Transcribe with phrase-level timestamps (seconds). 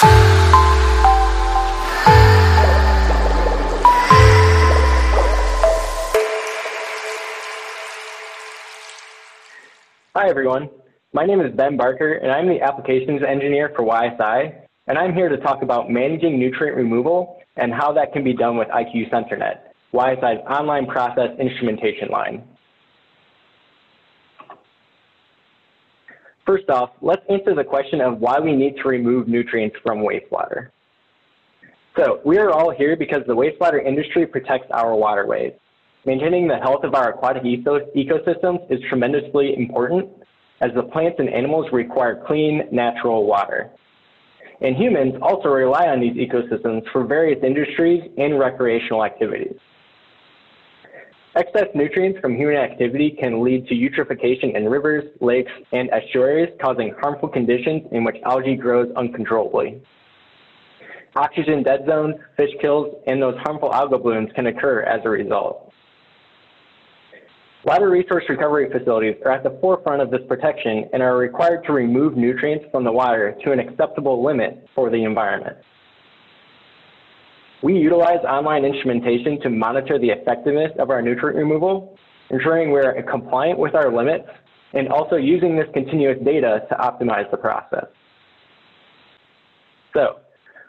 [0.00, 0.10] Hi,
[10.28, 10.68] everyone.
[11.12, 15.28] My name is Ben Barker, and I'm the applications engineer for YSI, and I'm here
[15.28, 19.58] to talk about managing nutrient removal and how that can be done with IQ SensorNet,
[19.92, 22.44] YSI's online process instrumentation line.
[26.48, 30.70] First off, let's answer the question of why we need to remove nutrients from wastewater.
[31.94, 35.52] So we are all here because the wastewater industry protects our waterways.
[36.06, 40.08] Maintaining the health of our aquatic ecosystems is tremendously important
[40.62, 43.70] as the plants and animals require clean, natural water.
[44.62, 49.58] And humans also rely on these ecosystems for various industries and recreational activities.
[51.38, 56.92] Excess nutrients from human activity can lead to eutrophication in rivers, lakes, and estuaries, causing
[57.00, 59.80] harmful conditions in which algae grows uncontrollably.
[61.14, 65.72] Oxygen dead zones, fish kills, and those harmful algal blooms can occur as a result.
[67.64, 71.72] Water resource recovery facilities are at the forefront of this protection and are required to
[71.72, 75.56] remove nutrients from the water to an acceptable limit for the environment.
[77.62, 81.98] We utilize online instrumentation to monitor the effectiveness of our nutrient removal,
[82.30, 84.28] ensuring we're compliant with our limits,
[84.74, 87.86] and also using this continuous data to optimize the process.
[89.94, 90.20] So,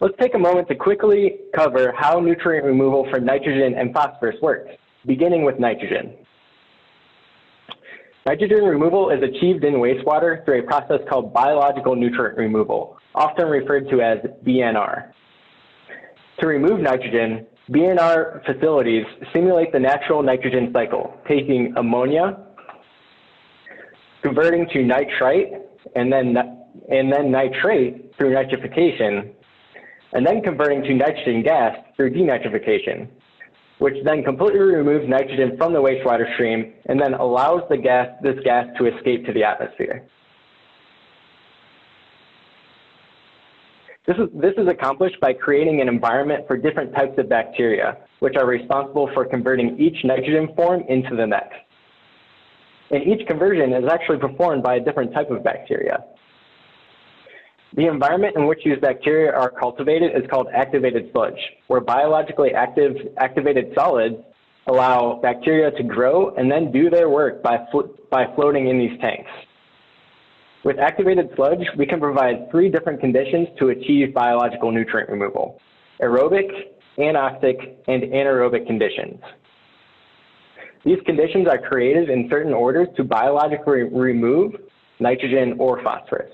[0.00, 4.70] let's take a moment to quickly cover how nutrient removal for nitrogen and phosphorus works,
[5.04, 6.14] beginning with nitrogen.
[8.24, 13.88] Nitrogen removal is achieved in wastewater through a process called biological nutrient removal, often referred
[13.90, 15.12] to as BNR.
[16.40, 22.38] To remove nitrogen, BNR facilities simulate the natural nitrogen cycle, taking ammonia,
[24.22, 25.52] converting to nitrite,
[25.94, 26.36] and then,
[26.88, 29.32] and then nitrate through nitrification,
[30.12, 33.08] and then converting to nitrogen gas through denitrification
[33.80, 38.36] which then completely removes nitrogen from the wastewater stream and then allows the gas, this
[38.44, 40.06] gas to escape to the atmosphere.
[44.06, 48.34] This is, this is accomplished by creating an environment for different types of bacteria, which
[48.36, 51.56] are responsible for converting each nitrogen form into the next.
[52.90, 56.04] And each conversion is actually performed by a different type of bacteria.
[57.76, 61.38] The environment in which these bacteria are cultivated is called activated sludge,
[61.68, 64.16] where biologically active activated solids
[64.66, 67.58] allow bacteria to grow and then do their work by,
[68.10, 69.30] by floating in these tanks.
[70.62, 75.58] With activated sludge, we can provide three different conditions to achieve biological nutrient removal,
[76.02, 76.50] aerobic,
[76.98, 79.18] anoxic, and anaerobic conditions.
[80.84, 84.54] These conditions are created in certain orders to biologically remove
[84.98, 86.30] nitrogen or phosphorus.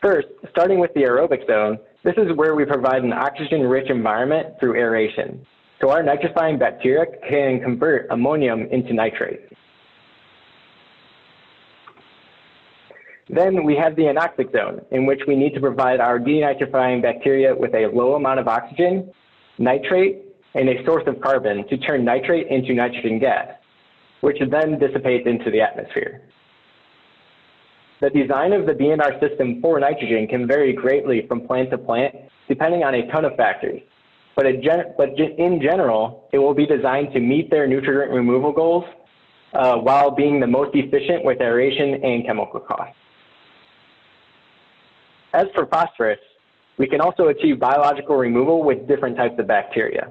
[0.00, 4.76] First, starting with the aerobic zone, this is where we provide an oxygen-rich environment through
[4.76, 5.44] aeration.
[5.80, 9.40] So our nitrifying bacteria can convert ammonium into nitrate.
[13.28, 17.54] Then we have the anoxic zone, in which we need to provide our denitrifying bacteria
[17.54, 19.10] with a low amount of oxygen,
[19.58, 20.22] nitrate,
[20.54, 23.48] and a source of carbon to turn nitrate into nitrogen gas,
[24.20, 26.22] which then dissipates into the atmosphere.
[28.00, 32.14] The design of the BNR system for nitrogen can vary greatly from plant to plant,
[32.48, 33.80] depending on a ton of factors.
[34.34, 38.84] But, gen but in general, it will be designed to meet their nutrient removal goals
[39.52, 42.96] uh, while being the most efficient with aeration and chemical costs.
[45.32, 46.18] As for phosphorus,
[46.78, 50.10] we can also achieve biological removal with different types of bacteria.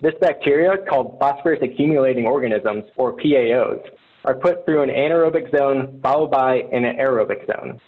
[0.00, 3.80] This bacteria, called phosphorus accumulating organisms, or PAOs,
[4.24, 7.80] are put through an anaerobic zone followed by an aerobic zone.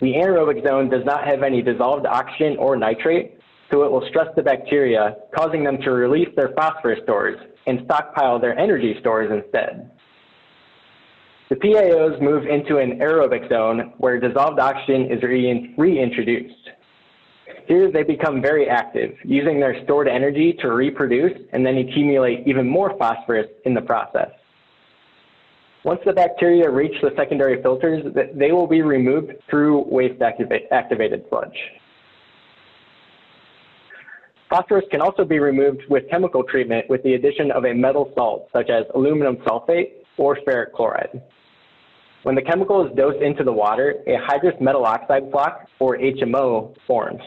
[0.00, 3.38] The anaerobic zone does not have any dissolved oxygen or nitrate,
[3.70, 8.40] so it will stress the bacteria, causing them to release their phosphorus stores and stockpile
[8.40, 9.91] their energy stores instead.
[11.52, 16.70] The PAOs move into an aerobic zone where dissolved oxygen is reintroduced.
[17.66, 22.66] Here they become very active, using their stored energy to reproduce and then accumulate even
[22.66, 24.30] more phosphorus in the process.
[25.84, 28.02] Once the bacteria reach the secondary filters,
[28.34, 31.58] they will be removed through waste activated sludge.
[34.48, 38.48] Phosphorus can also be removed with chemical treatment with the addition of a metal salt,
[38.54, 41.20] such as aluminum sulfate or ferric chloride.
[42.22, 46.74] When the chemical is dosed into the water, a hydrous metal oxide floc, or HMO,
[46.86, 47.20] forms.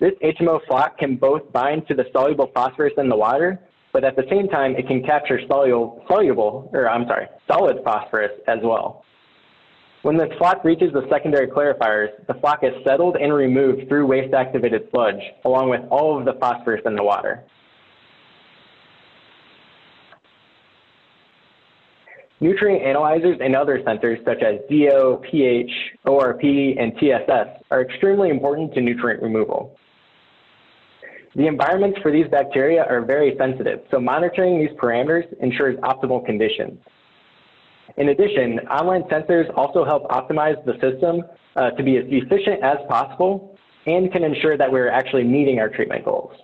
[0.00, 3.60] This HMO floc can both bind to the soluble phosphorus in the water
[3.94, 8.32] but at the same time, it can capture soluble, soluble or I'm sorry, solid phosphorus
[8.48, 9.04] as well.
[10.02, 14.88] When the floc reaches the secondary clarifiers, the floc is settled and removed through waste-activated
[14.90, 17.44] sludge, along with all of the phosphorus in the water.
[22.44, 25.70] Nutrient analyzers and other sensors such as DO, pH,
[26.04, 29.74] ORP, and TSS are extremely important to nutrient removal.
[31.36, 36.78] The environments for these bacteria are very sensitive, so monitoring these parameters ensures optimal conditions.
[37.96, 41.22] In addition, online sensors also help optimize the system
[41.56, 43.56] uh, to be as efficient as possible
[43.86, 46.36] and can ensure that we're actually meeting our treatment goals.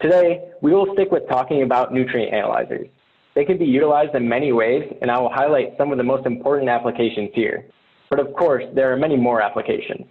[0.00, 2.86] Today, we will stick with talking about nutrient analyzers.
[3.34, 6.26] They can be utilized in many ways, and I will highlight some of the most
[6.26, 7.64] important applications here.
[8.10, 10.06] But of course, there are many more applications.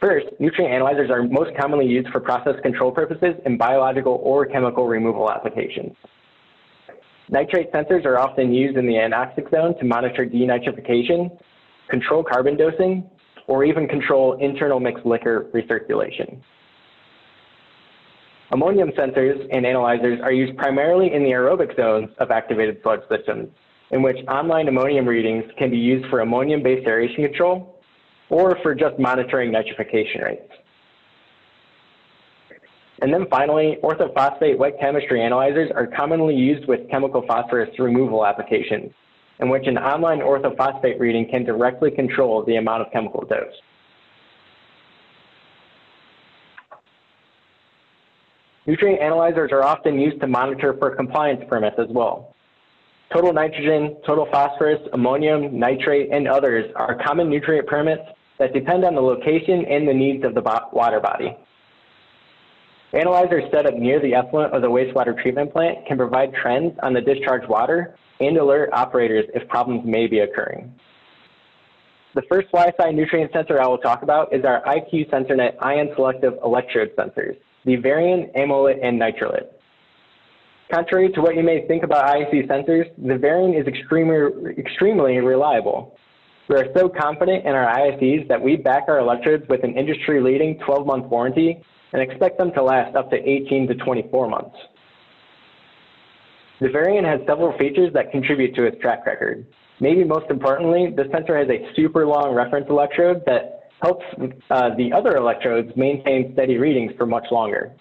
[0.00, 4.86] First, nutrient analyzers are most commonly used for process control purposes in biological or chemical
[4.86, 5.94] removal applications.
[7.28, 11.36] Nitrate sensors are often used in the anoxic zone to monitor denitrification,
[11.88, 13.08] control carbon dosing,
[13.48, 16.40] or even control internal mixed liquor recirculation.
[18.50, 23.48] Ammonium sensors and analyzers are used primarily in the aerobic zones of activated sludge systems,
[23.90, 27.78] in which online ammonium readings can be used for ammonium-based aeration control
[28.30, 30.52] or for just monitoring nitrification rates.
[33.00, 38.92] And then finally, orthophosphate wet chemistry analyzers are commonly used with chemical phosphorus removal applications,
[39.40, 43.54] in which an online orthophosphate reading can directly control the amount of chemical dose.
[48.68, 52.34] Nutrient analyzers are often used to monitor for compliance permits as well.
[53.10, 58.02] Total nitrogen, total phosphorus, ammonium, nitrate, and others are common nutrient permits
[58.38, 61.34] that depend on the location and the needs of the water body.
[62.92, 66.92] Analyzers set up near the effluent of the wastewater treatment plant can provide trends on
[66.92, 70.74] the discharged water and alert operators if problems may be occurring.
[72.14, 76.34] The first Wi-Fi nutrient sensor I will talk about is our IQ SensorNet ion selective
[76.44, 79.46] electrode sensors, the VARiON, AmmoLyt, and NitraLyt.
[80.72, 85.96] Contrary to what you may think about ISE sensors, the VARiON is extremely, extremely reliable.
[86.48, 90.58] We are so confident in our ISEs that we back our electrodes with an industry-leading
[90.58, 91.62] 12-month warranty
[91.92, 94.56] and expect them to last up to 18 to 24 months.
[96.60, 99.46] The VARiON has several features that contribute to its track record.
[99.80, 104.04] Maybe most importantly, the sensor has a super long reference electrode that helps
[104.50, 107.72] uh, the other electrodes maintain steady readings for much longer.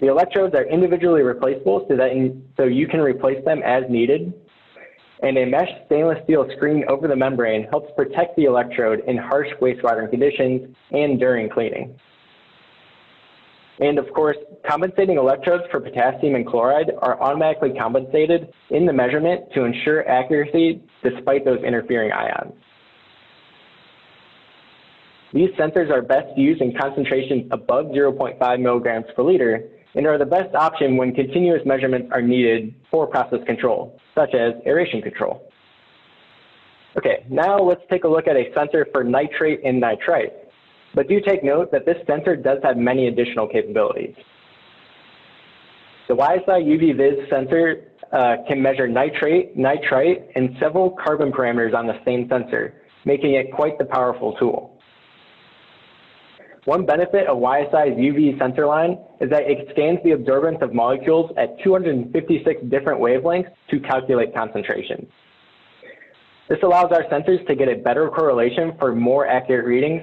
[0.00, 4.32] The electrodes are individually replaceable so that in, so you can replace them as needed
[5.22, 9.48] and a mesh stainless steel screen over the membrane helps protect the electrode in harsh
[9.60, 11.98] wastewater conditions and during cleaning.
[13.80, 14.36] And of course,
[14.68, 20.82] compensating electrodes for potassium and chloride are automatically compensated in the measurement to ensure accuracy
[21.02, 22.52] despite those interfering ions.
[25.32, 30.26] These sensors are best used in concentrations above 0.5 milligrams per liter and are the
[30.26, 35.50] best option when continuous measurements are needed for process control, such as aeration control.
[36.96, 40.32] Okay, now let's take a look at a sensor for nitrate and nitrite.
[40.94, 44.14] But do take note that this sensor does have many additional capabilities.
[46.08, 52.00] The YSI UV-Vis sensor uh, can measure nitrate, nitrite, and several carbon parameters on the
[52.04, 54.79] same sensor, making it quite the powerful tool.
[56.70, 61.32] One benefit of YSI's UV sensor line is that it scans the absorbance of molecules
[61.36, 65.08] at 256 different wavelengths to calculate concentrations.
[66.48, 70.02] This allows our sensors to get a better correlation for more accurate readings,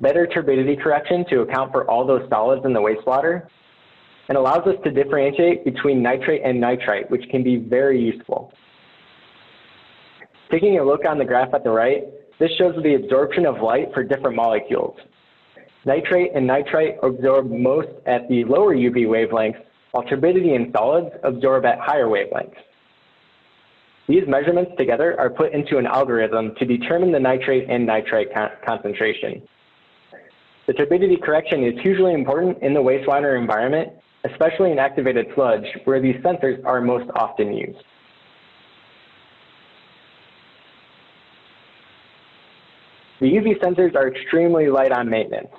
[0.00, 3.48] better turbidity correction to account for all those solids in the wastewater,
[4.30, 8.54] and allows us to differentiate between nitrate and nitrite, which can be very useful.
[10.50, 12.04] Taking a look on the graph at the right,
[12.38, 14.96] this shows the absorption of light for different molecules.
[15.86, 21.64] Nitrate and nitrite absorb most at the lower UV wavelengths, while turbidity and solids absorb
[21.64, 22.58] at higher wavelengths.
[24.06, 28.50] These measurements together are put into an algorithm to determine the nitrate and nitrite con
[28.66, 29.40] concentration.
[30.66, 33.92] The turbidity correction is hugely important in the wastewater environment,
[34.24, 37.82] especially in activated sludge, where these sensors are most often used.
[43.20, 45.50] The UV sensors are extremely light on maintenance.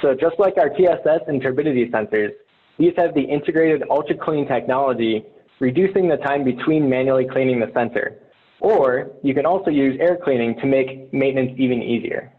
[0.00, 2.32] So just like our TSS and turbidity sensors,
[2.78, 5.24] these have the integrated ultra clean technology,
[5.60, 8.18] reducing the time between manually cleaning the sensor.
[8.60, 12.32] Or you can also use air cleaning to make maintenance even easier.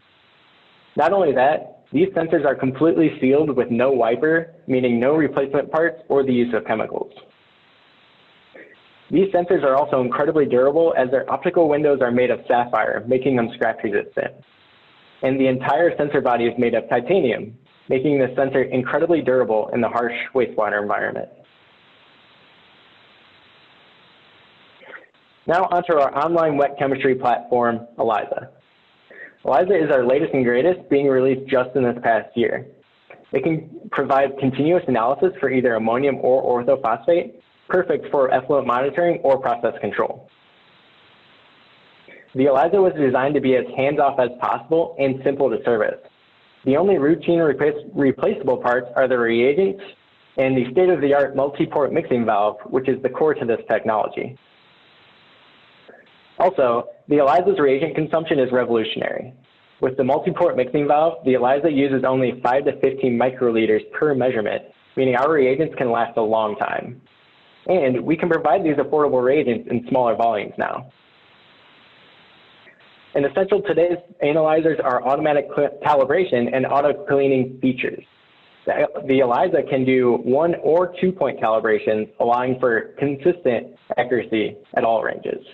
[0.96, 6.02] Not only that, these sensors are completely sealed with no wiper, meaning no replacement parts
[6.08, 7.12] or the use of chemicals.
[9.10, 13.36] These sensors are also incredibly durable as their optical windows are made of sapphire, making
[13.36, 14.34] them scratch resistant.
[15.22, 17.56] And the entire sensor body is made of titanium,
[17.88, 21.28] making the sensor incredibly durable in the harsh wastewater environment.
[25.46, 28.48] Now onto our online wet chemistry platform, Alyza.
[29.44, 32.66] Alyza is our latest and greatest, being released just in this past year.
[33.32, 37.34] It can provide continuous analysis for either ammonium or orthophosphate,
[37.68, 40.30] perfect for effluent monitoring or process control.
[42.34, 46.00] The Alyza was designed to be as hands-off as possible and simple to service.
[46.64, 49.82] The only routine replace replaceable parts are the reagents
[50.36, 54.36] and the state-of-the-art multi-port mixing valve, which is the core to this technology.
[56.38, 59.32] Also, the Alyza's reagent consumption is revolutionary.
[59.80, 64.62] With the multi-port mixing valve, the Alyza uses only 5 to 15 microliters per measurement,
[64.96, 67.00] meaning our reagents can last a long time.
[67.66, 70.90] And we can provide these affordable reagents in smaller volumes now.
[73.14, 78.04] And essential to today's analyzers are automatic calibration and auto cleaning features.
[78.66, 84.84] The, the Alyza can do one or two point calibrations, allowing for consistent accuracy at
[84.84, 85.44] all ranges.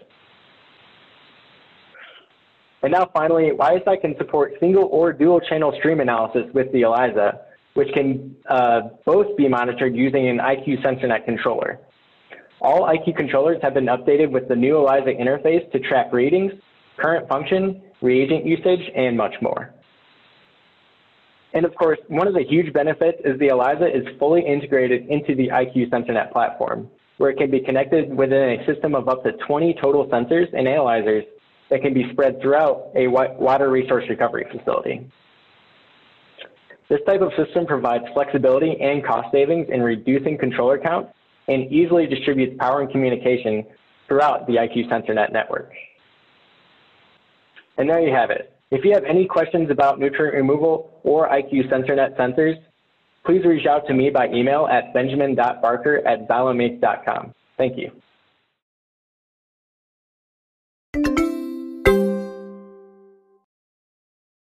[2.83, 7.41] And now finally, YSI can support single or dual channel stream analysis with the Alyza,
[7.75, 11.79] which can uh, both be monitored using an IQ SensorNet controller.
[12.63, 16.53] All IQ controllers have been updated with the new Alyza interface to track readings,
[17.01, 19.73] current function, reagent usage, and much more.
[21.53, 25.35] And of course, one of the huge benefits is the Alyza is fully integrated into
[25.35, 29.33] the IQ SensorNet platform, where it can be connected within a system of up to
[29.33, 31.25] 20 total sensors and analyzers
[31.69, 35.11] that can be spread throughout a water resource recovery facility.
[36.89, 41.09] This type of system provides flexibility and cost savings in reducing controller count
[41.47, 43.65] and easily distributes power and communication
[44.09, 45.73] throughout the IQ SensorNet network.
[47.81, 48.53] And there you have it.
[48.71, 52.57] If you have any questions about nutrient removal or IQ SensorNet sensors,
[53.25, 56.29] please reach out to me by email at benjamin.barker at.
[57.57, 57.91] Thank you.